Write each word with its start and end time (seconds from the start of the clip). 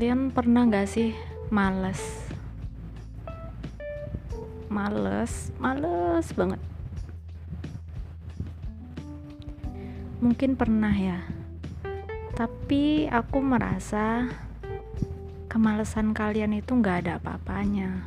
kalian 0.00 0.32
pernah 0.32 0.64
gak 0.64 0.88
sih 0.88 1.12
males? 1.52 2.00
Males 4.72 5.52
males 5.60 6.24
banget. 6.32 6.56
Mungkin 10.24 10.56
pernah 10.56 10.96
ya. 10.96 11.20
Tapi 12.32 13.12
aku 13.12 13.44
merasa 13.44 14.24
kemalesan 15.52 16.16
kalian 16.16 16.56
itu 16.56 16.80
gak 16.80 17.04
ada 17.04 17.20
apa-apanya. 17.20 18.00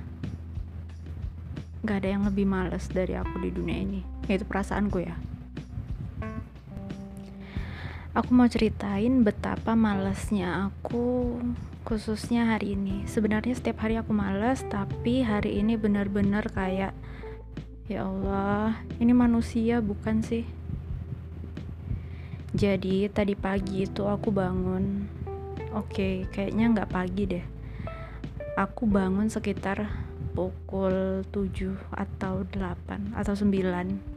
Gak 1.86 2.02
ada 2.02 2.10
yang 2.10 2.26
lebih 2.26 2.50
males 2.50 2.90
dari 2.90 3.14
aku 3.14 3.38
di 3.38 3.54
dunia 3.54 3.78
ini. 3.78 4.02
Itu 4.26 4.50
perasaanku 4.50 4.98
ya. 4.98 5.14
Aku 8.18 8.34
mau 8.34 8.50
ceritain 8.50 9.22
betapa 9.22 9.78
malesnya 9.78 10.74
aku 10.74 11.38
khususnya 11.84 12.56
hari 12.56 12.80
ini. 12.80 13.04
Sebenarnya 13.04 13.60
setiap 13.60 13.84
hari 13.84 14.00
aku 14.00 14.16
males 14.16 14.64
tapi 14.72 15.20
hari 15.20 15.60
ini 15.60 15.76
benar-benar 15.76 16.48
kayak 16.48 16.96
ya 17.92 18.08
Allah 18.08 18.80
ini 19.04 19.12
manusia 19.12 19.84
bukan 19.84 20.24
sih? 20.24 20.48
Jadi 22.56 23.12
tadi 23.12 23.36
pagi 23.36 23.84
itu 23.84 24.08
aku 24.08 24.32
bangun 24.32 25.04
oke 25.76 26.32
kayaknya 26.32 26.72
nggak 26.72 26.92
pagi 26.92 27.24
deh. 27.28 27.46
Aku 28.56 28.88
bangun 28.88 29.28
sekitar 29.28 29.84
pukul 30.32 31.28
7 31.36 31.76
atau 31.92 32.48
8 32.48 33.14
atau 33.18 33.34
9 33.36 34.14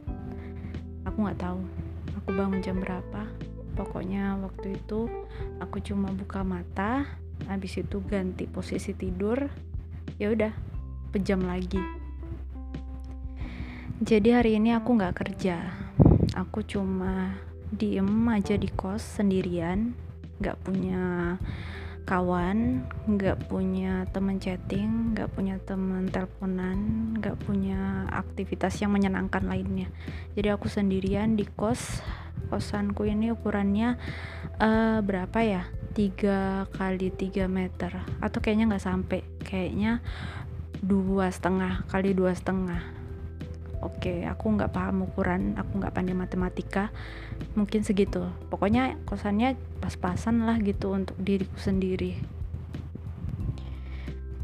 aku 1.05 1.17
nggak 1.23 1.39
tahu 1.39 1.59
aku 2.15 2.29
bangun 2.31 2.63
jam 2.63 2.79
berapa. 2.79 3.27
Pokoknya 3.75 4.39
waktu 4.39 4.79
itu 4.79 5.05
aku 5.59 5.83
cuma 5.83 6.09
buka 6.15 6.41
mata 6.47 7.05
habis 7.45 7.77
itu 7.77 8.01
ganti 8.09 8.49
posisi 8.49 8.97
tidur 8.97 9.45
ya 10.17 10.33
udah 10.33 10.53
pejam 11.13 11.45
lagi. 11.45 11.79
Jadi 14.01 14.29
hari 14.29 14.57
ini 14.57 14.73
aku 14.73 14.93
nggak 14.93 15.17
kerja. 15.25 15.57
Aku 16.37 16.61
cuma 16.65 17.33
diem 17.73 18.09
aja 18.29 18.53
di 18.57 18.69
kos 18.69 19.21
sendirian 19.21 19.93
nggak 20.37 20.57
punya 20.61 21.35
kawan 22.07 22.87
nggak 23.03 23.51
punya 23.51 24.07
temen 24.15 24.39
chatting 24.39 25.11
nggak 25.11 25.27
punya 25.35 25.59
temen 25.67 26.07
teleponan 26.07 27.11
nggak 27.19 27.35
punya 27.43 28.07
aktivitas 28.13 28.79
yang 28.79 28.93
menyenangkan 28.93 29.43
lainnya. 29.49 29.89
Jadi 30.37 30.47
aku 30.53 30.69
sendirian 30.69 31.33
di 31.35 31.45
kos. 31.45 32.01
Kosanku 32.47 33.03
ini 33.03 33.33
ukurannya 33.33 33.99
uh, 34.61 35.03
berapa 35.03 35.39
ya 35.43 35.67
tiga 35.97 36.69
kali 36.77 37.09
tiga 37.09 37.49
meter. 37.49 37.89
Atau 38.21 38.37
kayaknya 38.37 38.69
nggak 38.69 38.85
sampai. 38.85 39.25
Kayaknya 39.41 40.05
dua 40.85 41.33
setengah 41.33 41.89
kali 41.89 42.13
dua 42.13 42.37
setengah. 42.37 42.85
Oke 43.81 44.29
aku 44.29 44.53
nggak 44.53 44.69
paham 44.69 45.09
ukuran. 45.09 45.57
Aku 45.57 45.81
nggak 45.81 45.97
pandai 45.97 46.13
matematika. 46.13 46.93
Mungkin 47.57 47.81
segitu. 47.81 48.29
Pokoknya 48.53 48.93
kosannya 49.09 49.57
pas-pasan 49.81 50.45
lah 50.45 50.61
gitu 50.61 50.93
untuk 50.93 51.17
diriku 51.17 51.57
sendiri. 51.57 52.21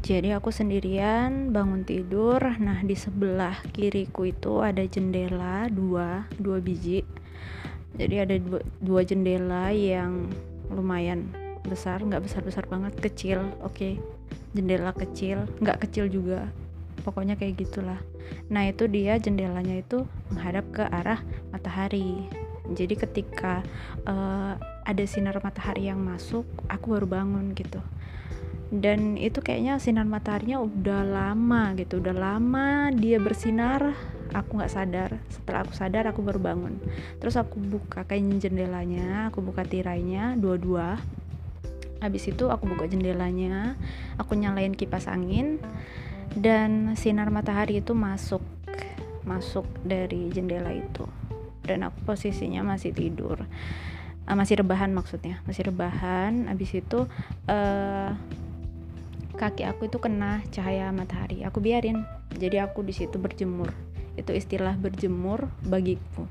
Jadi 0.04 0.36
aku 0.36 0.50
sendirian 0.50 1.54
bangun 1.54 1.86
tidur. 1.86 2.42
Nah 2.58 2.82
di 2.82 2.98
sebelah 2.98 3.62
kiriku 3.70 4.26
itu 4.26 4.58
ada 4.58 4.82
jendela 4.82 5.70
dua 5.70 6.26
dua 6.34 6.58
biji. 6.58 7.06
Jadi 7.94 8.14
ada 8.18 8.34
dua, 8.42 8.60
dua 8.82 9.00
jendela 9.06 9.70
yang 9.70 10.26
lumayan 10.66 11.43
besar 11.64 12.04
nggak 12.04 12.22
besar 12.24 12.42
besar 12.44 12.64
banget 12.68 12.94
kecil 13.00 13.40
oke. 13.64 13.74
Okay. 13.74 13.94
jendela 14.54 14.94
kecil 14.94 15.50
nggak 15.58 15.82
kecil 15.82 16.06
juga 16.06 16.46
pokoknya 17.04 17.36
kayak 17.36 17.60
gitulah. 17.60 18.00
Nah 18.48 18.64
itu 18.66 18.88
dia 18.88 19.20
jendelanya 19.20 19.76
itu 19.76 20.08
menghadap 20.32 20.64
ke 20.72 20.82
arah 20.88 21.20
matahari. 21.52 22.24
Jadi 22.64 22.96
ketika 22.96 23.60
uh, 24.08 24.56
ada 24.88 25.04
sinar 25.04 25.36
matahari 25.44 25.92
yang 25.92 26.00
masuk 26.00 26.48
aku 26.72 26.96
baru 26.96 27.20
bangun 27.20 27.52
gitu. 27.52 27.78
Dan 28.72 29.20
itu 29.20 29.44
kayaknya 29.44 29.76
sinar 29.76 30.08
mataharinya 30.08 30.58
udah 30.58 31.04
lama 31.04 31.76
gitu 31.76 32.00
udah 32.00 32.16
lama 32.16 32.90
dia 32.96 33.20
bersinar 33.20 33.92
aku 34.32 34.56
nggak 34.56 34.72
sadar. 34.72 35.10
Setelah 35.28 35.68
aku 35.68 35.72
sadar 35.76 36.08
aku 36.08 36.24
baru 36.24 36.40
bangun. 36.40 36.80
Terus 37.20 37.36
aku 37.36 37.60
buka 37.60 38.08
kain 38.08 38.40
jendelanya 38.40 39.28
aku 39.28 39.44
buka 39.44 39.62
tirainya 39.62 40.34
dua-dua 40.40 40.96
habis 42.04 42.28
itu 42.28 42.52
aku 42.52 42.68
buka 42.68 42.84
jendelanya 42.84 43.80
aku 44.20 44.36
nyalain 44.36 44.76
kipas 44.76 45.08
angin 45.08 45.56
dan 46.36 46.92
sinar 46.98 47.32
matahari 47.32 47.80
itu 47.80 47.96
masuk 47.96 48.44
masuk 49.24 49.64
dari 49.82 50.28
jendela 50.30 50.70
itu. 50.70 51.08
Dan 51.64 51.88
aku 51.88 52.12
posisinya 52.12 52.60
masih 52.60 52.92
tidur. 52.92 53.40
Uh, 54.24 54.36
masih 54.36 54.60
rebahan 54.60 54.92
maksudnya 54.92 55.40
masih 55.48 55.72
rebahan. 55.72 56.48
Habis 56.48 56.76
itu 56.76 57.08
uh, 57.48 58.10
kaki 59.34 59.64
aku 59.64 59.88
itu 59.88 59.96
kena 59.96 60.44
cahaya 60.52 60.92
matahari. 60.92 61.42
Aku 61.48 61.64
biarin. 61.64 62.04
Jadi 62.36 62.60
aku 62.60 62.84
di 62.84 62.92
situ 62.92 63.16
berjemur. 63.16 63.72
Itu 64.14 64.36
istilah 64.36 64.76
berjemur 64.76 65.48
bagiku. 65.64 66.28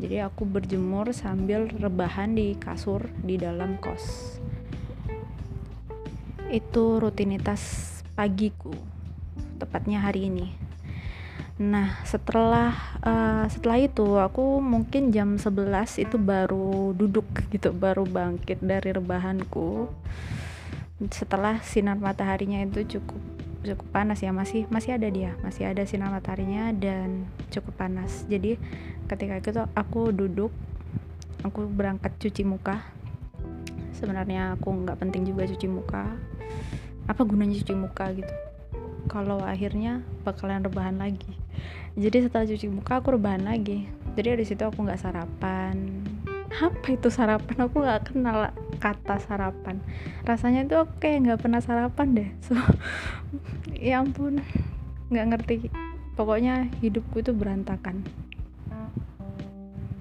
Jadi 0.00 0.24
aku 0.24 0.48
berjemur 0.48 1.12
sambil 1.12 1.68
rebahan 1.68 2.32
di 2.32 2.56
kasur 2.56 3.12
di 3.22 3.36
dalam 3.36 3.76
kos 3.76 4.40
itu 6.52 7.00
rutinitas 7.00 7.60
pagiku 8.12 8.76
tepatnya 9.56 10.04
hari 10.04 10.28
ini. 10.28 10.52
Nah 11.56 12.04
setelah 12.04 12.76
uh, 13.00 13.48
setelah 13.48 13.80
itu 13.80 14.20
aku 14.20 14.60
mungkin 14.60 15.08
jam 15.16 15.40
11 15.40 16.04
itu 16.04 16.16
baru 16.20 16.92
duduk 16.92 17.24
gitu 17.48 17.72
baru 17.72 18.04
bangkit 18.04 18.60
dari 18.60 18.92
rebahanku. 18.92 19.88
Setelah 21.08 21.64
sinar 21.64 21.96
mataharinya 21.98 22.62
itu 22.62 22.98
cukup 22.98 23.20
cukup 23.62 23.86
panas 23.94 24.18
ya 24.18 24.34
masih 24.34 24.66
masih 24.74 24.98
ada 24.98 25.06
dia 25.06 25.38
masih 25.46 25.70
ada 25.70 25.86
sinar 25.86 26.12
mataharinya 26.12 26.74
dan 26.76 27.24
cukup 27.48 27.74
panas. 27.80 28.28
Jadi 28.28 28.60
ketika 29.08 29.40
itu 29.40 29.50
aku 29.72 30.12
duduk 30.12 30.52
aku 31.42 31.66
berangkat 31.66 32.14
cuci 32.18 32.46
muka 32.46 32.82
sebenarnya 34.02 34.58
aku 34.58 34.82
nggak 34.82 34.98
penting 34.98 35.22
juga 35.22 35.46
cuci 35.46 35.70
muka. 35.70 36.18
Apa 37.06 37.22
gunanya 37.22 37.54
cuci 37.62 37.74
muka 37.78 38.10
gitu? 38.10 38.34
Kalau 39.06 39.38
akhirnya 39.38 40.02
bakalan 40.26 40.66
rebahan 40.66 40.98
lagi. 40.98 41.38
Jadi 41.94 42.26
setelah 42.26 42.42
cuci 42.42 42.66
muka 42.66 42.98
aku 42.98 43.14
rebahan 43.14 43.46
lagi. 43.46 43.86
Jadi 44.18 44.26
dari 44.34 44.42
situ 44.42 44.66
aku 44.66 44.82
nggak 44.82 44.98
sarapan. 44.98 46.02
Apa 46.50 46.98
itu 46.98 47.14
sarapan? 47.14 47.56
Aku 47.70 47.78
nggak 47.78 48.10
kenal 48.10 48.50
kata 48.82 49.22
sarapan. 49.22 49.78
Rasanya 50.26 50.66
itu 50.66 50.74
aku 50.74 50.98
kayak 50.98 51.30
nggak 51.30 51.40
pernah 51.46 51.62
sarapan 51.62 52.06
deh. 52.18 52.28
So 52.50 52.58
ya 53.78 54.02
ampun. 54.02 54.42
Nggak 55.14 55.26
ngerti. 55.30 55.56
Pokoknya 56.18 56.68
hidupku 56.82 57.22
itu 57.22 57.30
berantakan 57.30 58.02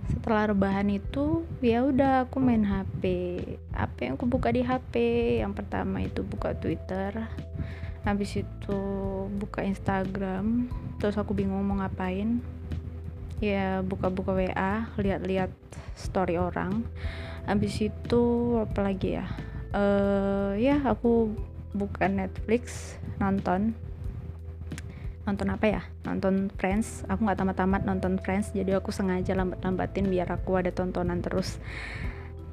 setelah 0.10 0.50
rebahan 0.50 0.90
itu 0.90 1.46
ya 1.62 1.86
udah 1.86 2.26
aku 2.26 2.42
main 2.42 2.66
HP 2.66 3.04
apa 3.76 3.98
yang 4.02 4.14
aku 4.18 4.26
buka 4.26 4.50
di 4.50 4.66
HP 4.66 4.94
yang 5.46 5.54
pertama 5.54 6.02
itu 6.02 6.26
buka 6.26 6.58
Twitter. 6.58 7.30
Habis 8.02 8.42
itu 8.42 8.80
buka 9.38 9.62
Instagram. 9.62 10.66
Terus 10.98 11.18
aku 11.22 11.38
bingung 11.38 11.62
mau 11.62 11.78
ngapain. 11.78 12.42
Ya 13.38 13.86
buka-buka 13.86 14.34
WA 14.34 14.90
lihat-lihat 14.98 15.54
story 15.94 16.38
orang. 16.42 16.82
Habis 17.46 17.78
itu 17.90 18.22
apa 18.58 18.80
lagi 18.82 19.22
ya? 19.22 19.26
Uh, 19.72 20.58
ya 20.58 20.82
aku 20.82 21.34
buka 21.72 22.10
Netflix 22.10 22.98
nonton 23.22 23.78
nonton 25.26 25.48
apa 25.54 25.66
ya? 25.70 25.82
Nonton 26.06 26.50
Friends. 26.58 27.06
Aku 27.08 27.26
nggak 27.26 27.40
tamat-tamat 27.42 27.82
nonton 27.86 28.18
Friends 28.22 28.54
jadi 28.54 28.82
aku 28.82 28.90
sengaja 28.90 29.38
lambat-lambatin 29.38 30.10
biar 30.10 30.30
aku 30.34 30.58
ada 30.58 30.74
tontonan 30.74 31.22
terus. 31.22 31.62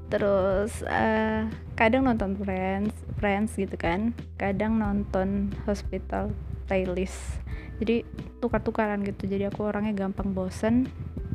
Terus 0.08 0.80
uh, 0.88 1.44
kadang 1.76 2.08
nonton 2.08 2.36
Friends 2.36 2.96
Friends 3.20 3.56
gitu 3.56 3.76
kan. 3.76 4.12
Kadang 4.36 4.80
nonton 4.80 5.52
Hospital 5.64 6.32
Playlist. 6.68 7.40
Jadi 7.78 8.02
tukar-tukaran 8.42 9.04
gitu. 9.06 9.28
Jadi 9.28 9.48
aku 9.48 9.68
orangnya 9.68 9.94
gampang 9.94 10.32
bosen. 10.32 10.88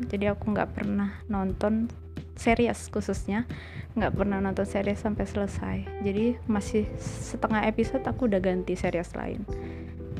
Jadi 0.09 0.30
aku 0.30 0.53
nggak 0.53 0.74
pernah 0.75 1.18
nonton 1.30 1.89
series 2.33 2.89
khususnya. 2.89 3.45
Nggak 3.94 4.13
pernah 4.18 4.41
nonton 4.41 4.65
series 4.65 5.01
sampai 5.01 5.25
selesai. 5.30 5.77
Jadi 6.01 6.41
masih 6.50 6.89
setengah 6.97 7.69
episode 7.69 8.01
aku 8.09 8.25
udah 8.25 8.41
ganti 8.41 8.74
series 8.74 9.13
lain 9.13 9.45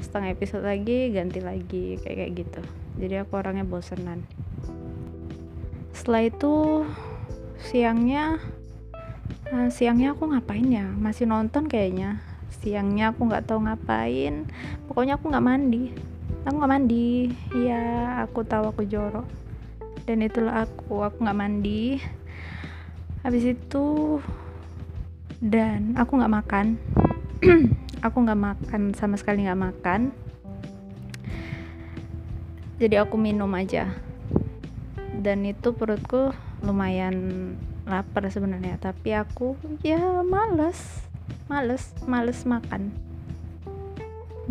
setengah 0.04 0.36
episode 0.36 0.68
lagi 0.68 1.16
ganti 1.16 1.40
lagi 1.40 1.98
kayak 2.04 2.18
kayak 2.20 2.32
gitu. 2.36 2.62
Jadi 3.00 3.16
aku 3.24 3.40
orangnya 3.40 3.64
bosenan. 3.64 4.22
Setelah 5.96 6.28
itu 6.28 6.54
siangnya 7.64 8.38
uh, 9.50 9.70
siangnya 9.72 10.12
aku 10.12 10.30
ngapain 10.30 10.68
ya? 10.68 10.86
Masih 10.86 11.26
nonton 11.26 11.72
kayaknya. 11.72 12.20
Siangnya 12.60 13.16
aku 13.16 13.32
nggak 13.32 13.48
tahu 13.48 13.64
ngapain. 13.64 14.46
Pokoknya 14.92 15.16
aku 15.16 15.32
nggak 15.32 15.46
mandi. 15.48 15.96
Aku 16.44 16.60
nggak 16.60 16.74
mandi. 16.76 17.32
Iya 17.56 17.82
aku 18.28 18.44
tahu 18.44 18.76
aku 18.76 18.84
jorok. 18.84 19.26
Dan 20.04 20.22
itulah 20.22 20.68
aku 20.68 21.02
aku 21.02 21.24
nggak 21.24 21.40
mandi. 21.40 21.98
Habis 23.24 23.56
itu 23.56 24.20
dan 25.44 25.92
aku 26.00 26.16
nggak 26.16 26.34
makan 26.40 26.80
aku 28.04 28.28
nggak 28.28 28.42
makan 28.52 28.92
sama 28.92 29.16
sekali 29.16 29.48
nggak 29.48 29.64
makan. 29.64 30.12
Jadi 32.84 33.00
aku 33.00 33.16
minum 33.16 33.48
aja. 33.56 33.88
Dan 35.16 35.48
itu 35.48 35.72
perutku 35.72 36.36
lumayan 36.60 37.16
lapar 37.88 38.28
sebenarnya 38.28 38.76
tapi 38.76 39.16
aku 39.16 39.56
ya 39.80 40.20
males. 40.22 41.08
Males 41.48 41.96
males 42.04 42.44
makan. 42.44 42.92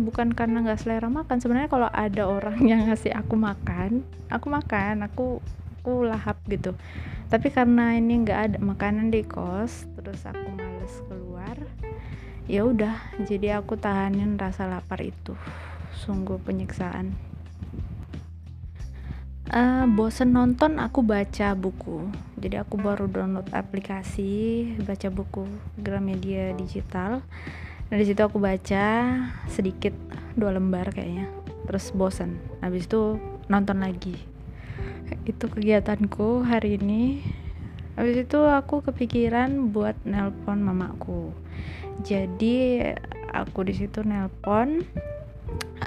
Bukan 0.01 0.33
karena 0.33 0.65
nggak 0.65 0.81
selera 0.81 1.05
makan 1.05 1.37
sebenarnya 1.37 1.69
kalau 1.69 1.89
ada 1.93 2.25
orang 2.25 2.57
yang 2.69 2.89
ngasih 2.89 3.13
aku 3.13 3.37
makan 3.37 4.01
aku 4.33 4.49
makan 4.49 5.05
aku 5.05 5.37
aku 5.77 6.09
lahap 6.09 6.41
gitu. 6.49 6.73
Tapi 7.29 7.53
karena 7.53 7.93
ini 7.97 8.25
nggak 8.25 8.39
ada 8.49 8.57
makanan 8.57 9.13
di 9.13 9.21
kos 9.21 9.85
terus 9.93 10.25
aku 10.25 10.47
males 10.57 10.95
keluar 11.05 11.32
ya 12.47 12.67
udah 12.67 12.99
jadi 13.23 13.63
aku 13.63 13.79
tahanin 13.79 14.35
rasa 14.35 14.67
lapar 14.67 14.99
itu. 14.99 15.35
Sungguh 15.93 16.41
penyiksaan. 16.41 17.15
Uh, 19.53 19.85
bosen 19.85 20.33
nonton 20.33 20.81
aku 20.81 21.05
baca 21.05 21.53
buku. 21.53 22.09
Jadi 22.41 22.57
aku 22.57 22.79
baru 22.81 23.05
download 23.05 23.53
aplikasi 23.53 24.65
baca 24.81 25.07
buku 25.13 25.45
Gramedia 25.77 26.51
digital. 26.57 27.21
Nah 27.91 27.95
di 27.99 28.05
situ 28.09 28.19
aku 28.25 28.41
baca 28.41 29.13
sedikit 29.45 29.93
dua 30.33 30.57
lembar 30.57 30.89
kayaknya. 30.89 31.29
Terus 31.69 31.93
bosan 31.93 32.41
habis 32.65 32.89
itu 32.89 33.21
nonton 33.45 33.85
lagi. 33.85 34.17
Itu 35.23 35.45
kegiatanku 35.51 36.43
hari 36.43 36.81
ini 36.81 37.21
habis 37.93 38.25
itu 38.25 38.39
aku 38.41 38.81
kepikiran 38.85 39.69
buat 39.73 39.97
nelpon 40.05 40.61
mamaku. 40.61 41.33
Jadi 42.01 42.81
aku 43.29 43.65
di 43.65 43.73
situ 43.77 44.01
nelpon 44.01 44.81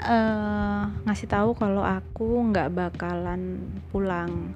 uh, 0.07 0.81
ngasih 1.03 1.27
tahu 1.27 1.49
kalau 1.55 1.83
aku 1.83 2.47
nggak 2.51 2.71
bakalan 2.71 3.59
pulang. 3.91 4.55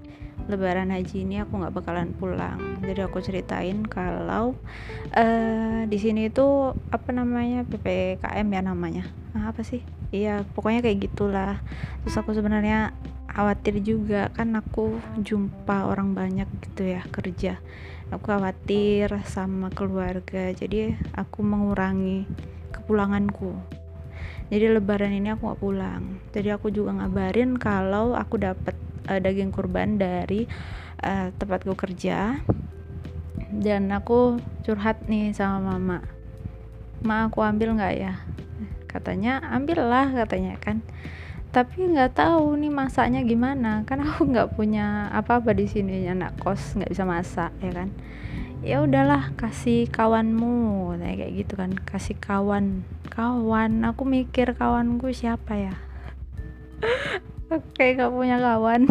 Lebaran 0.50 0.90
haji 0.90 1.22
ini 1.22 1.38
aku 1.44 1.62
nggak 1.62 1.76
bakalan 1.76 2.12
pulang. 2.18 2.82
Jadi 2.82 3.00
aku 3.06 3.22
ceritain 3.22 3.86
kalau 3.86 4.58
uh, 5.14 5.82
di 5.86 5.98
sini 6.02 6.34
itu 6.34 6.74
apa 6.90 7.10
namanya 7.14 7.68
ppkm 7.68 8.48
ya 8.50 8.62
namanya. 8.66 9.06
Nah, 9.38 9.54
apa 9.54 9.62
sih? 9.62 9.86
Iya 10.12 10.44
pokoknya 10.58 10.84
kayak 10.84 11.08
gitulah. 11.08 11.62
Terus 12.04 12.16
aku 12.20 12.36
sebenarnya 12.36 12.92
khawatir 13.32 13.80
juga. 13.80 14.28
Kan 14.36 14.54
aku 14.60 15.00
jumpa 15.24 15.88
orang 15.88 16.14
banyak 16.14 16.48
gitu 16.68 16.92
ya 16.96 17.02
kerja. 17.10 17.58
Aku 18.12 18.28
khawatir 18.28 19.08
sama 19.24 19.72
keluarga 19.72 20.52
jadi 20.52 21.00
aku 21.16 21.40
mengurangi 21.42 22.28
kepulanganku. 22.76 23.56
Jadi 24.52 24.68
lebaran 24.68 25.16
ini 25.16 25.32
aku 25.32 25.48
gak 25.48 25.62
pulang. 25.64 26.04
Jadi 26.36 26.52
aku 26.52 26.68
juga 26.76 26.92
ngabarin 27.00 27.56
kalau 27.56 28.20
aku 28.20 28.36
dapat 28.36 28.76
uh, 29.08 29.16
daging 29.16 29.56
kurban 29.56 29.96
dari 29.96 30.44
uh, 31.00 31.32
tempatku 31.40 31.72
kerja. 31.80 32.36
Dan 33.52 33.96
aku 33.96 34.44
curhat 34.68 35.08
nih 35.08 35.32
sama 35.32 35.76
mama. 35.76 36.04
Ma 37.04 37.32
aku 37.32 37.40
ambil 37.48 37.80
nggak 37.80 37.96
ya? 37.96 38.14
Katanya 38.92 39.40
ambillah 39.56 40.12
katanya 40.12 40.60
kan 40.60 40.84
tapi 41.52 41.84
nggak 41.84 42.16
tahu 42.16 42.56
nih 42.56 42.72
masaknya 42.72 43.22
gimana. 43.28 43.84
Kan 43.84 44.02
aku 44.08 44.32
nggak 44.32 44.56
punya 44.56 45.12
apa-apa 45.12 45.52
di 45.52 45.68
sini 45.68 46.08
anak 46.08 46.40
kos 46.40 46.80
nggak 46.80 46.92
bisa 46.92 47.04
masak 47.04 47.52
ya 47.60 47.72
kan? 47.76 47.90
Ya 48.62 48.78
udahlah 48.80 49.36
kasih 49.36 49.92
kawanmu 49.92 50.96
kayak 50.98 51.32
gitu 51.36 51.54
kan. 51.60 51.76
Kasih 51.76 52.16
kawan 52.16 52.88
kawan. 53.12 53.84
Aku 53.92 54.08
mikir 54.08 54.56
kawanku 54.56 55.12
siapa 55.12 55.60
ya? 55.60 55.76
Oke 57.56 58.00
gak 58.00 58.14
punya 58.16 58.40
kawan. 58.40 58.88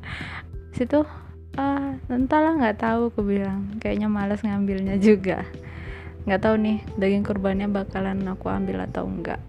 Situ 0.76 1.04
ah 1.58 1.98
entahlah 2.08 2.56
nggak 2.56 2.80
tahu 2.80 3.12
aku 3.12 3.20
bilang. 3.26 3.76
Kayaknya 3.76 4.08
males 4.08 4.40
ngambilnya 4.40 4.96
juga. 4.96 5.44
Nggak 6.24 6.40
tahu 6.40 6.54
nih 6.56 6.78
daging 6.96 7.26
kurbannya 7.26 7.66
bakalan 7.68 8.24
aku 8.24 8.46
ambil 8.48 8.86
atau 8.86 9.04
enggak 9.04 9.42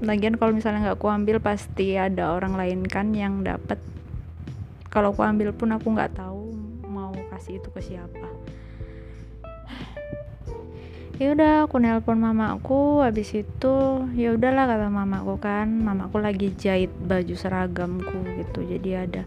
lagian 0.00 0.40
kalau 0.40 0.56
misalnya 0.56 0.90
nggak 0.90 0.98
aku 1.00 1.08
ambil 1.12 1.36
pasti 1.44 1.96
ada 2.00 2.32
orang 2.32 2.56
lain 2.56 2.80
kan 2.88 3.12
yang 3.12 3.44
dapat 3.44 3.76
kalau 4.88 5.12
aku 5.12 5.22
ambil 5.22 5.52
pun 5.54 5.70
aku 5.70 5.92
nggak 5.92 6.18
tahu 6.18 6.50
mau 6.88 7.14
kasih 7.30 7.62
itu 7.62 7.68
ke 7.70 7.80
siapa. 7.84 8.28
Ya 11.20 11.36
udah 11.36 11.68
aku 11.68 11.76
nelpon 11.76 12.16
mamaku 12.16 13.04
habis 13.04 13.36
itu 13.36 13.76
ya 14.16 14.32
udahlah 14.32 14.64
kata 14.64 14.88
mamaku 14.88 15.36
kan 15.36 15.68
mamaku 15.68 16.16
lagi 16.16 16.48
jahit 16.56 16.88
baju 16.96 17.36
seragamku 17.36 18.24
gitu. 18.40 18.64
Jadi 18.64 18.90
ada 18.96 19.22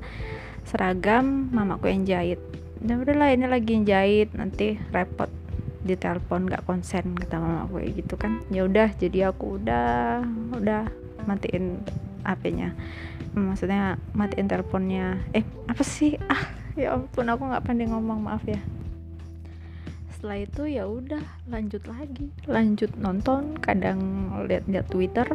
seragam 0.66 1.54
mamaku 1.54 1.94
yang 1.94 2.02
jahit. 2.04 2.42
Ya 2.82 2.98
udahlah 2.98 3.30
ini 3.32 3.46
lagi 3.46 3.78
jahit 3.86 4.34
nanti 4.34 4.82
repot 4.90 5.30
di 5.84 6.00
telepon 6.00 6.48
nggak 6.48 6.64
konsen 6.64 7.16
kata 7.16 7.40
mamaku 7.40 7.84
kayak 7.84 7.92
gitu 8.00 8.16
kan. 8.16 8.40
Ya 8.50 8.64
udah 8.64 8.90
jadi 8.96 9.30
aku 9.36 9.60
udah 9.60 10.24
udah 10.56 10.88
matiin 11.28 11.80
HP-nya 12.24 12.76
maksudnya 13.34 13.98
matiin 14.14 14.46
teleponnya. 14.46 15.18
Eh 15.34 15.44
apa 15.66 15.82
sih? 15.82 16.16
Ah 16.30 16.54
ya 16.78 16.94
ampun 16.98 17.30
aku 17.30 17.50
nggak 17.50 17.66
pandai 17.66 17.90
ngomong 17.90 18.30
maaf 18.30 18.46
ya. 18.46 18.62
Setelah 20.14 20.46
itu 20.46 20.62
ya 20.70 20.86
udah 20.86 21.24
lanjut 21.50 21.84
lagi. 21.90 22.30
Lanjut 22.46 22.94
nonton 23.02 23.58
kadang 23.60 24.30
lihat-lihat 24.46 24.88
Twitter. 24.88 25.28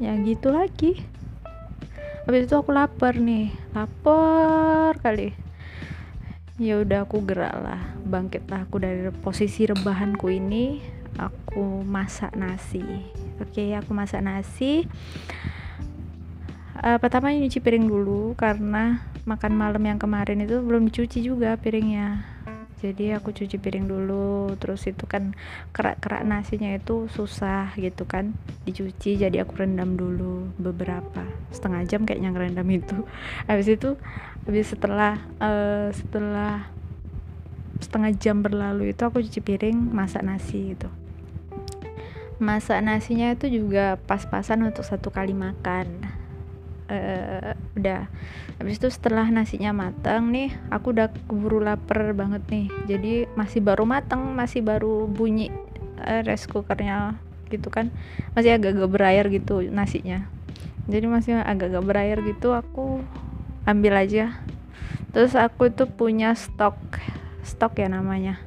Ya 0.00 0.16
gitu 0.24 0.50
lagi. 0.50 1.04
Habis 2.24 2.48
itu 2.48 2.54
aku 2.56 2.72
lapar 2.72 3.16
nih. 3.16 3.52
Lapar 3.76 4.96
kali 5.00 5.47
ya 6.58 6.82
udah 6.82 7.06
aku 7.06 7.22
gerak 7.22 7.54
lah 7.54 7.78
bangkitlah 8.02 8.66
aku 8.66 8.82
dari 8.82 9.08
posisi 9.22 9.64
rebahanku 9.64 10.26
ini. 10.28 10.82
Aku 11.18 11.82
masak 11.82 12.38
nasi. 12.38 12.82
Oke 13.42 13.74
aku 13.74 13.90
masak 13.90 14.22
nasi. 14.22 14.86
Uh, 16.78 16.94
pertama 17.02 17.34
nyuci 17.34 17.58
piring 17.58 17.90
dulu 17.90 18.38
karena 18.38 19.02
makan 19.26 19.58
malam 19.58 19.82
yang 19.82 19.98
kemarin 19.98 20.46
itu 20.46 20.62
belum 20.62 20.86
dicuci 20.86 21.26
juga 21.26 21.58
piringnya 21.58 22.37
jadi 22.78 23.18
aku 23.18 23.34
cuci 23.34 23.58
piring 23.58 23.90
dulu 23.90 24.54
terus 24.62 24.86
itu 24.86 25.02
kan 25.10 25.34
kerak-kerak 25.74 26.22
nasinya 26.22 26.70
itu 26.70 27.10
susah 27.10 27.74
gitu 27.74 28.06
kan. 28.06 28.38
Dicuci 28.62 29.18
jadi 29.18 29.42
aku 29.42 29.58
rendam 29.58 29.98
dulu 29.98 30.50
beberapa 30.62 31.26
setengah 31.50 31.82
jam 31.90 32.06
kayaknya 32.06 32.30
ngerendam 32.30 32.68
itu. 32.70 33.02
Habis 33.50 33.68
itu 33.74 33.98
habis 34.48 34.72
setelah 34.72 35.20
uh, 35.44 35.92
setelah 35.92 36.72
setengah 37.84 38.16
jam 38.16 38.40
berlalu 38.40 38.96
itu 38.96 39.02
aku 39.04 39.20
cuci 39.20 39.44
piring 39.44 39.76
masak 39.76 40.24
nasi 40.24 40.72
gitu. 40.72 40.88
Masak 42.40 42.80
nasinya 42.80 43.28
itu 43.34 43.50
juga 43.52 44.00
pas-pasan 44.08 44.64
untuk 44.64 44.88
satu 44.88 45.12
kali 45.12 45.36
makan 45.36 46.17
uh, 46.88 47.52
udah. 47.76 48.08
Habis 48.58 48.82
itu 48.82 48.88
setelah 48.90 49.28
nasinya 49.30 49.70
matang 49.70 50.34
nih 50.34 50.50
aku 50.72 50.90
udah 50.90 51.12
keburu 51.30 51.62
lapar 51.62 52.10
banget 52.16 52.42
nih. 52.50 52.66
Jadi 52.88 53.12
masih 53.38 53.62
baru 53.62 53.86
matang 53.86 54.34
masih 54.34 54.64
baru 54.64 55.06
bunyi 55.06 55.52
uh, 56.02 56.24
rice 56.24 56.50
cookernya 56.50 57.14
gitu 57.52 57.68
kan. 57.70 57.92
Masih 58.34 58.58
agak-agak 58.58 58.90
berair 58.90 59.24
gitu 59.30 59.62
nasinya. 59.70 60.26
Jadi 60.88 61.06
masih 61.06 61.38
agak-agak 61.38 61.84
berair 61.84 62.18
gitu 62.24 62.56
aku 62.56 63.04
ambil 63.68 64.00
aja. 64.00 64.40
Terus 65.12 65.36
aku 65.36 65.70
itu 65.70 65.86
punya 65.86 66.34
stok 66.34 66.76
stok 67.44 67.78
ya 67.80 67.88
namanya. 67.88 68.40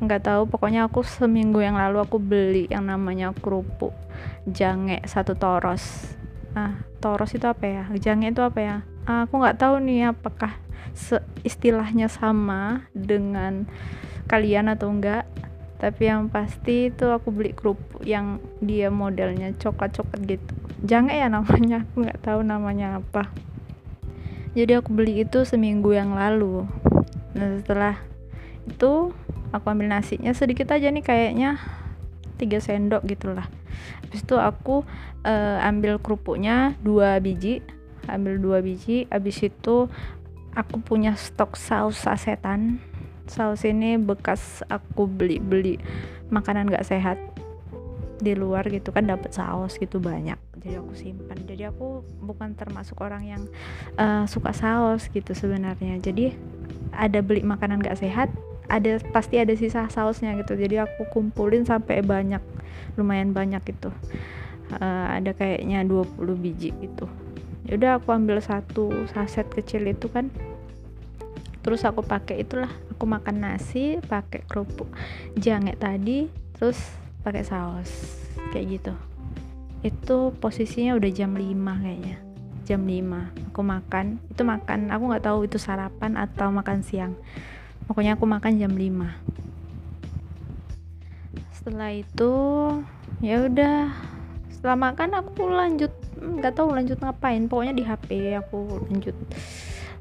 Nggak 0.00 0.28
tahu 0.28 0.42
pokoknya 0.48 0.88
aku 0.88 1.04
seminggu 1.04 1.60
yang 1.60 1.76
lalu 1.76 2.00
aku 2.00 2.16
beli 2.20 2.68
yang 2.68 2.88
namanya 2.88 3.32
kerupuk 3.36 3.92
jange 4.48 5.00
satu 5.04 5.36
toros. 5.36 6.16
Ah 6.56 6.95
toros 7.06 7.30
itu 7.38 7.46
apa 7.46 7.62
ya? 7.62 7.84
Jange 7.94 8.34
itu 8.34 8.42
apa 8.42 8.58
ya? 8.58 8.76
Ah, 9.06 9.30
aku 9.30 9.38
nggak 9.38 9.62
tahu 9.62 9.78
nih 9.78 10.10
apakah 10.10 10.58
istilahnya 11.46 12.10
sama 12.10 12.90
dengan 12.90 13.70
kalian 14.26 14.66
atau 14.66 14.90
enggak 14.90 15.22
tapi 15.76 16.08
yang 16.08 16.32
pasti 16.32 16.88
itu 16.88 17.12
aku 17.12 17.28
beli 17.30 17.52
kerupuk 17.52 18.00
yang 18.02 18.40
dia 18.64 18.88
modelnya 18.88 19.52
coklat-coklat 19.60 20.20
gitu. 20.24 20.52
Jangan 20.82 21.14
ya 21.14 21.28
namanya 21.30 21.86
aku 21.86 22.02
nggak 22.02 22.20
tahu 22.26 22.40
namanya 22.42 22.98
apa. 22.98 23.30
Jadi 24.56 24.72
aku 24.72 24.90
beli 24.90 25.22
itu 25.22 25.44
seminggu 25.44 25.92
yang 25.92 26.16
lalu. 26.16 26.64
Nah 27.36 27.60
setelah 27.60 28.00
itu 28.64 29.12
aku 29.52 29.66
ambil 29.68 29.92
nasinya 29.92 30.32
sedikit 30.32 30.72
aja 30.72 30.88
nih 30.88 31.04
kayaknya 31.04 31.60
3 32.36 32.60
sendok 32.60 33.02
gitulah. 33.08 33.48
Habis 34.06 34.20
itu 34.22 34.36
aku 34.38 34.84
uh, 35.26 35.58
ambil 35.64 35.98
kerupuknya 36.00 36.76
dua 36.80 37.18
biji 37.20 37.60
ambil 38.06 38.38
dua 38.38 38.58
biji. 38.62 39.10
Habis 39.10 39.50
itu 39.50 39.90
aku 40.54 40.76
punya 40.80 41.18
stok 41.18 41.58
saus 41.58 41.98
sasetan 42.00 42.80
saus 43.26 43.66
ini 43.66 43.98
bekas 43.98 44.62
aku 44.70 45.10
beli-beli 45.10 45.82
makanan 46.30 46.70
gak 46.70 46.86
sehat 46.86 47.18
di 48.16 48.32
luar 48.32 48.64
gitu 48.70 48.94
kan 48.94 49.04
dapat 49.04 49.34
saus 49.34 49.76
gitu 49.76 49.98
banyak. 49.98 50.38
Jadi 50.56 50.78
aku 50.78 50.92
simpan 50.94 51.38
jadi 51.44 51.74
aku 51.74 52.06
bukan 52.22 52.54
termasuk 52.54 52.98
orang 53.02 53.26
yang 53.26 53.42
uh, 53.98 54.24
suka 54.30 54.54
saus 54.54 55.10
gitu 55.10 55.34
sebenarnya. 55.34 55.98
Jadi 56.00 56.32
ada 56.94 57.18
beli 57.20 57.42
makanan 57.42 57.82
gak 57.82 57.98
sehat 57.98 58.30
ada 58.66 58.98
pasti 59.10 59.38
ada 59.38 59.54
sisa 59.54 59.86
sausnya 59.90 60.34
gitu. 60.38 60.58
Jadi 60.58 60.82
aku 60.82 61.06
kumpulin 61.10 61.62
sampai 61.66 62.02
banyak 62.02 62.42
lumayan 62.98 63.30
banyak 63.30 63.62
gitu. 63.66 63.90
Uh, 64.74 65.06
ada 65.14 65.30
kayaknya 65.34 65.86
20 65.86 66.18
biji 66.42 66.74
gitu. 66.82 67.06
Yaudah 67.66 67.98
aku 67.98 68.14
ambil 68.14 68.42
satu 68.42 68.90
saset 69.10 69.46
kecil 69.50 69.86
itu 69.86 70.10
kan. 70.10 70.30
Terus 71.62 71.82
aku 71.82 72.02
pakai 72.02 72.46
itulah 72.46 72.70
aku 72.94 73.04
makan 73.10 73.42
nasi 73.42 73.98
pakai 74.06 74.46
kerupuk 74.46 74.86
jange 75.34 75.74
tadi 75.74 76.30
terus 76.54 76.78
pakai 77.26 77.42
saus 77.42 78.22
kayak 78.54 78.66
gitu. 78.78 78.94
Itu 79.82 80.34
posisinya 80.38 80.94
udah 80.94 81.10
jam 81.10 81.34
5 81.34 81.42
kayaknya 81.82 82.26
jam 82.66 82.82
5 82.82 83.54
aku 83.54 83.62
makan 83.62 84.18
itu 84.26 84.42
makan 84.42 84.90
aku 84.90 85.02
nggak 85.06 85.24
tahu 85.24 85.38
itu 85.46 85.56
sarapan 85.56 86.18
atau 86.18 86.50
makan 86.50 86.82
siang 86.82 87.14
pokoknya 87.86 88.18
aku 88.18 88.26
makan 88.26 88.58
jam 88.58 88.74
5 88.74 89.36
setelah 91.66 91.90
itu 91.98 92.34
ya 93.18 93.42
udah. 93.42 93.90
Setelah 94.54 94.78
makan 94.86 95.18
aku 95.18 95.50
lanjut. 95.50 95.90
Nggak 96.14 96.54
tahu 96.54 96.70
lanjut 96.70 97.02
ngapain. 97.02 97.50
Pokoknya 97.50 97.74
di 97.74 97.82
HP 97.82 98.38
aku 98.38 98.86
lanjut. 98.86 99.18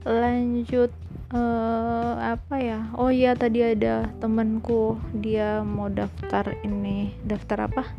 Lanjut 0.06 0.94
uh, 1.34 2.38
apa 2.38 2.62
ya? 2.62 2.94
Oh 2.94 3.10
iya 3.10 3.34
tadi 3.34 3.66
ada 3.66 4.14
temanku. 4.22 5.02
Dia 5.18 5.66
mau 5.66 5.90
daftar 5.90 6.54
ini. 6.62 7.18
Daftar 7.26 7.66
apa? 7.66 7.90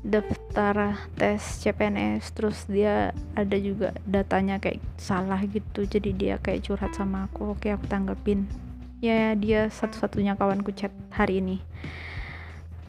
Daftar 0.00 0.96
tes 1.20 1.60
CPNS 1.60 2.32
terus 2.32 2.64
dia 2.64 3.12
ada 3.36 3.56
juga 3.60 3.92
datanya 4.08 4.56
kayak 4.56 4.80
salah 4.96 5.44
gitu. 5.44 5.84
Jadi 5.84 6.16
dia 6.16 6.40
kayak 6.40 6.64
curhat 6.64 6.96
sama 6.96 7.28
aku. 7.28 7.52
Oke 7.52 7.68
aku 7.68 7.84
tanggepin 7.84 8.69
ya 9.00 9.32
dia 9.32 9.72
satu-satunya 9.72 10.36
kawanku 10.36 10.76
chat 10.76 10.92
hari 11.08 11.40
ini. 11.40 11.56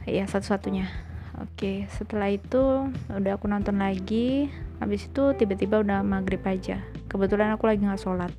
Ya 0.03 0.27
satu-satunya. 0.27 0.91
Oke 1.39 1.87
setelah 1.95 2.27
itu 2.27 2.91
udah 3.07 3.39
aku 3.39 3.47
nonton 3.47 3.79
lagi. 3.79 4.51
Habis 4.83 5.07
itu 5.07 5.31
tiba-tiba 5.39 5.79
udah 5.79 6.03
maghrib 6.03 6.43
aja. 6.43 6.83
Kebetulan 7.07 7.55
aku 7.55 7.65
lagi 7.65 7.87
nggak 7.87 8.03
sholat. 8.03 8.31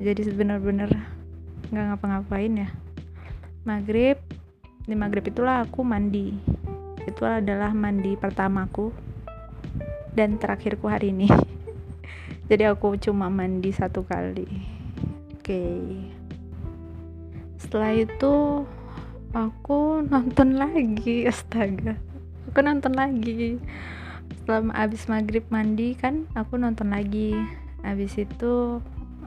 Jadi 0.00 0.32
benar-benar 0.32 0.90
nggak 1.68 1.84
ngapa-ngapain 1.94 2.64
ya. 2.66 2.68
Maghrib 3.68 4.16
di 4.88 4.96
maghrib 4.96 5.22
itulah 5.28 5.62
aku 5.68 5.84
mandi. 5.84 6.32
Itu 7.04 7.28
adalah 7.28 7.76
mandi 7.76 8.16
pertamaku 8.16 8.90
dan 10.16 10.40
terakhirku 10.40 10.88
hari 10.88 11.12
ini. 11.12 11.28
Jadi 12.50 12.64
aku 12.66 12.96
cuma 12.96 13.28
mandi 13.28 13.70
satu 13.70 14.02
kali. 14.02 14.48
Oke. 15.36 15.44
okay. 15.44 16.19
Setelah 17.60 17.92
itu 17.92 18.64
aku 19.36 20.02
nonton 20.08 20.56
lagi 20.56 21.24
astaga. 21.30 22.00
Aku 22.50 22.58
nonton 22.64 22.96
lagi. 22.96 23.60
Setelah 24.40 24.72
abis 24.74 25.06
maghrib 25.06 25.44
mandi 25.52 25.94
kan 25.94 26.26
aku 26.32 26.56
nonton 26.56 26.90
lagi. 26.90 27.36
Abis 27.84 28.16
itu 28.16 28.80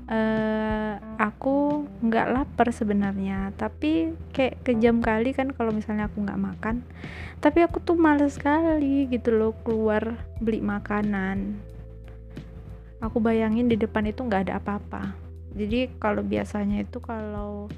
uh, 0.09 0.93
aku 1.21 1.87
nggak 2.03 2.29
lapar 2.33 2.73
sebenarnya. 2.73 3.53
Tapi 3.55 4.11
kayak 4.33 4.65
kejam 4.65 4.99
kali 4.99 5.31
kan 5.31 5.53
kalau 5.53 5.71
misalnya 5.71 6.09
aku 6.09 6.25
nggak 6.25 6.41
makan. 6.41 6.83
Tapi 7.39 7.59
aku 7.63 7.79
tuh 7.83 7.95
males 7.95 8.35
sekali 8.35 9.07
gitu 9.07 9.31
loh 9.35 9.53
keluar 9.61 10.17
beli 10.41 10.59
makanan. 10.59 11.59
Aku 13.03 13.19
bayangin 13.19 13.67
di 13.67 13.75
depan 13.75 14.07
itu 14.07 14.23
nggak 14.23 14.47
ada 14.49 14.63
apa-apa. 14.63 15.11
Jadi 15.53 15.91
kalau 16.01 16.25
biasanya 16.25 16.81
itu 16.81 16.97
kalau 16.97 17.69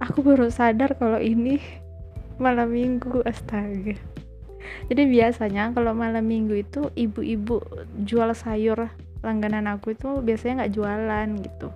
aku 0.00 0.20
baru 0.24 0.48
sadar 0.52 0.96
kalau 0.96 1.20
ini 1.20 1.60
malam 2.36 2.72
minggu 2.72 3.24
astaga. 3.24 3.96
Jadi 4.90 5.02
biasanya 5.08 5.70
kalau 5.72 5.94
malam 5.94 6.26
minggu 6.26 6.58
itu 6.58 6.90
ibu-ibu 6.98 7.62
jual 8.02 8.30
sayur 8.34 8.90
langganan 9.22 9.66
aku 9.70 9.94
itu 9.94 10.20
biasanya 10.22 10.64
nggak 10.64 10.74
jualan 10.74 11.28
gitu. 11.42 11.68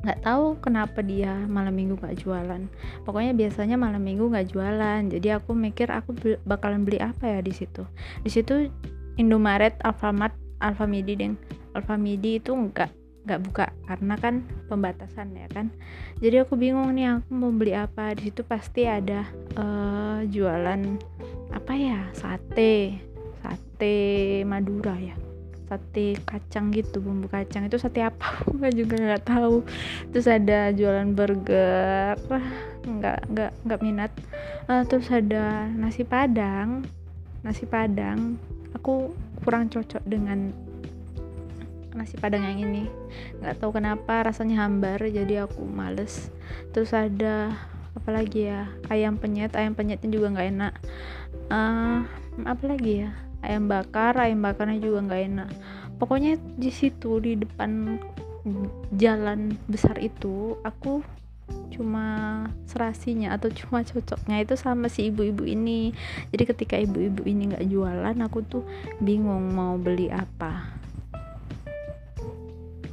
Nggak 0.00 0.20
tahu 0.24 0.56
kenapa 0.64 1.04
dia 1.04 1.32
malam 1.44 1.76
minggu 1.76 2.00
nggak 2.00 2.24
jualan. 2.24 2.62
Pokoknya 3.04 3.32
biasanya 3.36 3.76
malam 3.76 4.00
minggu 4.00 4.32
nggak 4.32 4.48
jualan. 4.52 5.00
Jadi 5.12 5.28
aku 5.32 5.52
mikir 5.52 5.92
aku 5.92 6.16
bakalan 6.48 6.82
beli 6.88 6.98
apa 7.00 7.38
ya 7.38 7.40
di 7.44 7.52
situ. 7.52 7.84
Di 8.24 8.30
situ 8.32 8.68
Indomaret 9.20 9.76
Alfamart 9.84 10.32
Alfamidi 10.64 11.14
deng. 11.16 11.36
Alfamidi 11.76 12.40
itu 12.40 12.56
nggak 12.56 12.99
nggak 13.24 13.40
buka 13.44 13.66
karena 13.84 14.14
kan 14.16 14.34
pembatasan 14.66 15.36
ya 15.36 15.46
kan. 15.52 15.68
Jadi 16.18 16.40
aku 16.40 16.56
bingung 16.56 16.92
nih 16.96 17.20
aku 17.20 17.30
mau 17.32 17.52
beli 17.52 17.76
apa. 17.76 18.16
Di 18.16 18.32
situ 18.32 18.42
pasti 18.44 18.88
ada 18.88 19.28
uh, 19.56 20.24
jualan 20.24 20.80
apa 21.52 21.72
ya? 21.76 22.00
Sate 22.16 22.96
sate 23.40 23.96
Madura 24.48 24.96
ya. 24.96 25.16
Sate 25.68 26.18
kacang 26.24 26.72
gitu 26.72 27.04
bumbu 27.04 27.28
kacang. 27.28 27.68
Itu 27.68 27.76
sate 27.76 28.00
apa? 28.00 28.40
Nggak 28.56 28.74
juga 28.74 28.94
nggak 28.96 29.24
tahu. 29.28 29.62
Terus 30.12 30.26
ada 30.26 30.72
jualan 30.72 31.12
burger 31.12 32.16
nggak 32.80 33.18
nggak 33.32 33.50
nggak 33.68 33.80
minat. 33.84 34.12
Uh, 34.64 34.82
terus 34.88 35.12
ada 35.12 35.68
nasi 35.76 36.02
padang 36.02 36.84
nasi 37.44 37.64
padang. 37.64 38.36
Aku 38.76 39.12
kurang 39.42 39.72
cocok 39.72 40.04
dengan 40.06 40.52
nasi 42.00 42.16
padang 42.16 42.48
yang 42.48 42.64
ini. 42.64 42.88
Nggak 43.44 43.60
tahu 43.60 43.76
kenapa 43.76 44.24
rasanya 44.24 44.64
hambar 44.64 45.04
jadi 45.04 45.44
aku 45.44 45.68
males. 45.68 46.32
Terus 46.72 46.96
ada 46.96 47.52
apa 47.92 48.08
lagi 48.08 48.48
ya 48.48 48.72
ayam 48.88 49.20
penyet. 49.20 49.52
Ayam 49.52 49.76
penyetnya 49.76 50.08
juga 50.08 50.32
nggak 50.32 50.48
enak. 50.56 50.74
Uh, 51.52 52.08
apa 52.48 52.64
lagi 52.64 53.04
ya 53.04 53.12
ayam 53.44 53.68
bakar. 53.68 54.16
Ayam 54.16 54.40
bakarnya 54.40 54.80
juga 54.80 55.04
nggak 55.04 55.22
enak. 55.28 55.50
Pokoknya 56.00 56.40
di 56.56 56.72
situ 56.72 57.20
di 57.20 57.36
depan 57.36 58.00
jalan 58.96 59.52
besar 59.68 60.00
itu 60.00 60.56
aku 60.64 61.04
cuma 61.68 62.46
serasinya 62.64 63.34
atau 63.36 63.52
cuma 63.52 63.84
cocoknya 63.84 64.40
itu 64.40 64.56
sama 64.56 64.88
si 64.88 65.12
ibu-ibu 65.12 65.44
ini. 65.44 65.92
Jadi 66.32 66.44
ketika 66.48 66.80
ibu-ibu 66.80 67.28
ini 67.28 67.52
nggak 67.52 67.68
jualan 67.68 68.16
aku 68.24 68.40
tuh 68.48 68.64
bingung 69.04 69.52
mau 69.52 69.76
beli 69.76 70.08
apa 70.08 70.79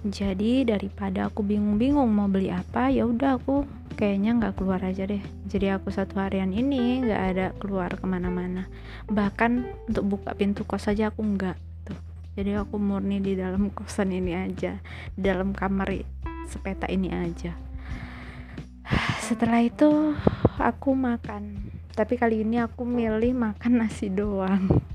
jadi 0.09 0.63
daripada 0.63 1.27
aku 1.27 1.43
bingung-bingung 1.43 2.07
mau 2.07 2.25
beli 2.31 2.49
apa 2.49 2.89
ya 2.89 3.05
udah 3.05 3.37
aku 3.37 3.67
kayaknya 3.97 4.37
nggak 4.37 4.53
keluar 4.61 4.81
aja 4.85 5.09
deh. 5.09 5.23
Jadi 5.49 5.73
aku 5.73 5.89
satu 5.89 6.21
harian 6.21 6.53
ini 6.53 7.01
nggak 7.01 7.23
ada 7.33 7.45
keluar 7.57 7.91
ke 7.97 8.05
mana-mana. 8.05 8.69
Bahkan 9.09 9.51
untuk 9.89 10.03
buka 10.17 10.37
pintu 10.37 10.63
kos 10.63 10.87
aja 10.87 11.09
aku 11.09 11.25
nggak 11.25 11.57
tuh 11.87 11.99
jadi 12.37 12.61
aku 12.61 12.77
murni 12.77 13.17
di 13.17 13.33
dalam 13.33 13.69
kosan 13.75 14.13
ini 14.13 14.37
aja 14.37 14.77
di 15.17 15.21
dalam 15.25 15.57
kamar 15.57 15.89
sepeta 16.45 16.85
ini 16.85 17.09
aja. 17.09 17.57
Setelah 19.19 19.65
itu 19.65 20.13
aku 20.61 20.93
makan. 20.93 21.73
Tapi 21.97 22.13
kali 22.13 22.45
ini 22.45 22.61
aku 22.61 22.85
milih 22.85 23.33
makan 23.33 23.83
nasi 23.83 24.07
doang. 24.13 24.69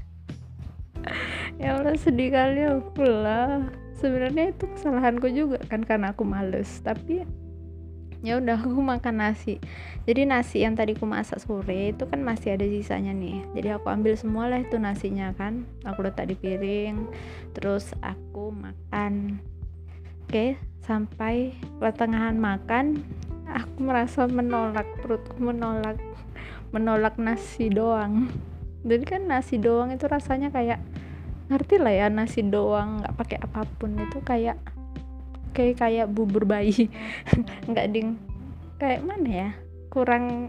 Ya 1.60 1.78
Allah 1.78 1.94
sedih 1.94 2.34
kali 2.34 2.64
aku 2.66 3.06
lah 3.06 3.62
sebenarnya 4.02 4.50
itu 4.50 4.66
kesalahanku 4.66 5.30
juga 5.30 5.62
kan 5.70 5.86
karena 5.86 6.10
aku 6.10 6.26
males. 6.26 6.82
Tapi 6.82 7.22
ya 8.26 8.42
udah 8.42 8.58
aku 8.58 8.82
makan 8.82 9.22
nasi. 9.22 9.62
Jadi 10.02 10.26
nasi 10.26 10.66
yang 10.66 10.74
tadi 10.74 10.98
aku 10.98 11.06
masak 11.06 11.38
sore 11.38 11.94
itu 11.94 12.02
kan 12.10 12.18
masih 12.22 12.58
ada 12.58 12.66
sisanya 12.66 13.14
nih. 13.14 13.46
Jadi 13.54 13.68
aku 13.78 13.86
ambil 13.86 14.18
semua 14.18 14.50
lah 14.50 14.58
itu 14.58 14.78
nasinya 14.82 15.30
kan. 15.38 15.62
Aku 15.86 16.02
letak 16.02 16.26
di 16.26 16.34
piring 16.34 17.06
terus 17.54 17.94
aku 18.02 18.50
makan. 18.50 19.38
Oke 20.26 20.58
sampai 20.82 21.54
pertengahan 21.78 22.34
makan 22.34 23.06
aku 23.46 23.86
merasa 23.86 24.26
menolak 24.26 24.86
perutku 24.98 25.38
menolak 25.38 25.98
menolak 26.74 27.14
nasi 27.20 27.70
doang. 27.70 28.32
Jadi 28.82 29.04
kan 29.06 29.22
nasi 29.30 29.62
doang 29.62 29.94
itu 29.94 30.10
rasanya 30.10 30.50
kayak 30.50 30.82
ngerti 31.52 31.76
lah 31.76 31.92
ya 31.92 32.06
nasi 32.08 32.40
doang 32.40 33.04
nggak 33.04 33.14
pakai 33.20 33.38
apa 33.44 33.68
pun 33.76 33.92
itu 34.00 34.18
kayak 34.24 34.56
kayak 35.52 35.76
kayak 35.78 36.06
bubur 36.08 36.48
bayi. 36.48 36.88
Nggak 37.68 37.86
ding. 37.92 38.16
Kayak 38.80 39.04
mana 39.06 39.28
ya 39.30 39.50
kurang 39.92 40.48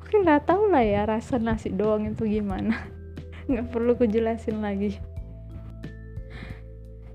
oke 0.00 0.16
nggak 0.24 0.48
tahu 0.48 0.72
lah 0.72 0.80
ya 0.80 1.04
rasa 1.04 1.36
nasi 1.36 1.68
doang 1.70 2.08
itu 2.08 2.24
gimana. 2.26 2.88
Nggak 3.48 3.68
perlu 3.70 3.92
kujelasin 3.94 4.64
lagi. 4.64 4.96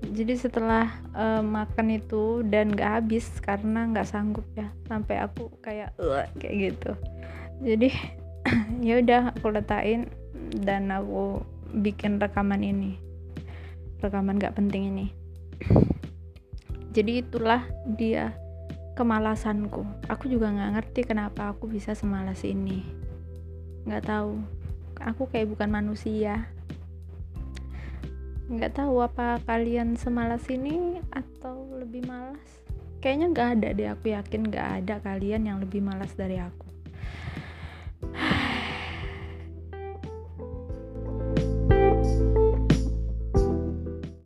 Jadi 0.06 0.38
setelah 0.38 0.86
uh, 1.18 1.42
makan 1.42 1.98
itu 1.98 2.46
dan 2.46 2.70
gak 2.70 3.02
habis 3.02 3.26
karena 3.42 3.90
nggak 3.90 4.06
sanggup 4.06 4.46
ya 4.54 4.70
sampai 4.86 5.18
aku 5.18 5.50
kayak 5.58 5.92
uh, 5.98 6.24
kayak 6.38 6.72
gitu. 6.72 6.92
Jadi 7.60 7.90
ya 8.86 9.02
udah 9.02 9.34
aku 9.34 9.50
letakin 9.50 10.06
dan 10.62 10.94
aku 10.94 11.42
bikin 11.74 12.22
rekaman 12.22 12.62
ini 12.62 13.05
rekaman 14.00 14.40
gak 14.40 14.56
penting 14.56 14.92
ini. 14.92 15.06
Jadi 16.96 17.20
itulah 17.20 17.64
dia 17.84 18.32
kemalasanku. 18.96 19.84
Aku 20.08 20.32
juga 20.32 20.48
nggak 20.48 20.72
ngerti 20.80 21.00
kenapa 21.04 21.52
aku 21.52 21.68
bisa 21.68 21.92
semalas 21.92 22.40
ini. 22.40 22.80
Nggak 23.84 24.08
tahu. 24.08 24.40
Aku 25.04 25.28
kayak 25.28 25.52
bukan 25.52 25.68
manusia. 25.68 26.48
Nggak 28.48 28.80
tahu 28.80 29.04
apa 29.04 29.36
kalian 29.44 30.00
semalas 30.00 30.48
ini 30.48 31.04
atau 31.12 31.68
lebih 31.76 32.08
malas. 32.08 32.64
Kayaknya 33.04 33.26
nggak 33.28 33.48
ada 33.60 33.68
deh 33.76 33.88
aku 33.92 34.06
yakin 34.16 34.42
nggak 34.48 34.68
ada 34.80 34.94
kalian 35.04 35.42
yang 35.44 35.58
lebih 35.60 35.84
malas 35.84 36.16
dari 36.16 36.40
aku 36.40 36.66